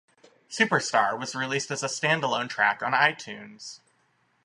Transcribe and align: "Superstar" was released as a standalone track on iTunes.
"Superstar" 0.49 1.15
was 1.15 1.35
released 1.35 1.69
as 1.69 1.83
a 1.83 1.85
standalone 1.85 2.49
track 2.49 2.81
on 2.81 2.93
iTunes. 2.93 3.81